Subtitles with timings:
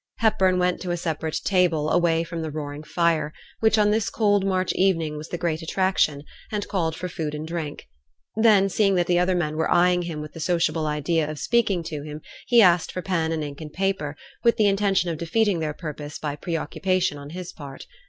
[0.17, 4.43] Hepburn went to a separate table, away from the roaring fire, which on this cold
[4.43, 7.87] March evening was the great attraction, and called for food and drink.
[8.35, 11.83] Then seeing that the other men were eyeing him with the sociable idea of speaking
[11.83, 15.59] to him, he asked for pen and ink and paper, with the intention of defeating
[15.59, 17.85] their purpose by pre occupation on his part.